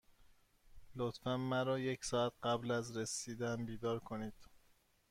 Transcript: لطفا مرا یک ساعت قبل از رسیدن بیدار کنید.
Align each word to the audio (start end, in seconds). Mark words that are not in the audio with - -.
لطفا 0.97 1.35
مرا 1.37 1.79
یک 1.79 2.05
ساعت 2.05 2.33
قبل 2.43 2.71
از 2.71 2.97
رسیدن 2.97 3.65
بیدار 3.65 3.99
کنید. 3.99 4.33